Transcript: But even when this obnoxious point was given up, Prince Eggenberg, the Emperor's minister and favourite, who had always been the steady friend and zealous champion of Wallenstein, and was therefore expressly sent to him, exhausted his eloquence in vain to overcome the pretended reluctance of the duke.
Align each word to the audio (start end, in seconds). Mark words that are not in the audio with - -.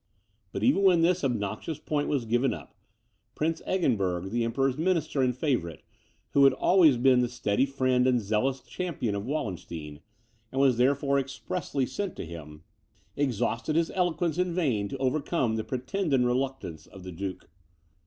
But 0.51 0.63
even 0.63 0.81
when 0.81 1.03
this 1.03 1.23
obnoxious 1.23 1.77
point 1.77 2.07
was 2.07 2.25
given 2.25 2.55
up, 2.55 2.73
Prince 3.35 3.61
Eggenberg, 3.67 4.31
the 4.31 4.43
Emperor's 4.43 4.75
minister 4.75 5.21
and 5.21 5.37
favourite, 5.37 5.83
who 6.31 6.43
had 6.45 6.53
always 6.53 6.97
been 6.97 7.19
the 7.21 7.29
steady 7.29 7.67
friend 7.67 8.07
and 8.07 8.19
zealous 8.19 8.61
champion 8.61 9.13
of 9.13 9.27
Wallenstein, 9.27 9.99
and 10.51 10.59
was 10.59 10.77
therefore 10.77 11.19
expressly 11.19 11.85
sent 11.85 12.15
to 12.15 12.25
him, 12.25 12.63
exhausted 13.15 13.75
his 13.75 13.91
eloquence 13.93 14.39
in 14.39 14.55
vain 14.55 14.87
to 14.89 14.97
overcome 14.97 15.55
the 15.55 15.63
pretended 15.63 16.21
reluctance 16.21 16.87
of 16.87 17.03
the 17.03 17.11
duke. 17.11 17.47